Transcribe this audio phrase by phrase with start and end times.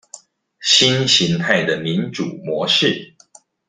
[0.61, 3.13] 新型態的民主模式